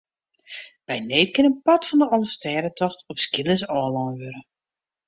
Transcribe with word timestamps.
By 0.87 0.97
need 1.09 1.29
kin 1.33 1.47
in 1.49 1.55
part 1.65 1.83
fan 1.87 1.99
de 2.01 2.07
Alvestêdetocht 2.15 2.99
op 3.11 3.17
skeelers 3.25 3.63
ôflein 3.79 4.15
wurde. 4.21 4.31